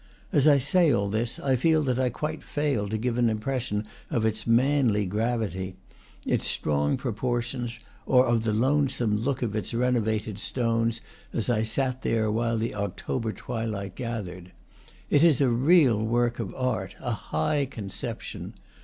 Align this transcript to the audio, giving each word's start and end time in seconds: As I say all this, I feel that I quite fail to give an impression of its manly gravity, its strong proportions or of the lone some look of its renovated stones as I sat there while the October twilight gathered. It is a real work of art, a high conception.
As 0.33 0.47
I 0.47 0.57
say 0.57 0.91
all 0.91 1.09
this, 1.09 1.39
I 1.39 1.55
feel 1.55 1.83
that 1.83 1.99
I 1.99 2.09
quite 2.09 2.41
fail 2.41 2.89
to 2.89 2.97
give 2.97 3.19
an 3.19 3.29
impression 3.29 3.85
of 4.09 4.25
its 4.25 4.47
manly 4.47 5.05
gravity, 5.05 5.75
its 6.25 6.47
strong 6.47 6.97
proportions 6.97 7.79
or 8.07 8.25
of 8.25 8.43
the 8.43 8.51
lone 8.51 8.89
some 8.89 9.15
look 9.15 9.43
of 9.43 9.55
its 9.55 9.75
renovated 9.75 10.39
stones 10.39 11.01
as 11.33 11.51
I 11.51 11.61
sat 11.61 12.01
there 12.01 12.31
while 12.31 12.57
the 12.57 12.73
October 12.73 13.31
twilight 13.31 13.93
gathered. 13.93 14.51
It 15.11 15.23
is 15.23 15.39
a 15.39 15.49
real 15.49 15.99
work 16.03 16.39
of 16.39 16.51
art, 16.55 16.95
a 16.99 17.11
high 17.11 17.67
conception. 17.67 18.55